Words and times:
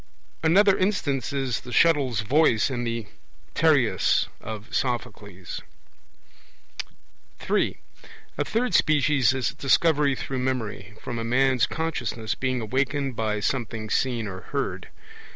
Another 0.41 0.75
instance 0.75 1.31
is 1.31 1.59
the 1.59 1.71
'shuttle's 1.71 2.21
voice' 2.21 2.71
in 2.71 2.85
the 2.85 3.05
Tereus 3.53 4.29
of 4.39 4.73
Sophocles. 4.73 5.61
(3) 7.37 7.77
A 8.35 8.43
third 8.43 8.73
species 8.73 9.31
is 9.31 9.53
Discovery 9.53 10.15
through 10.15 10.39
memory, 10.39 10.95
from 10.99 11.19
a 11.19 11.23
man's 11.23 11.67
consciousness 11.67 12.33
being 12.33 12.61
awakened 12.61 13.15
by 13.15 13.39
something 13.39 13.91
seen 13.91 14.25
or 14.27 14.39
heard. 14.41 14.89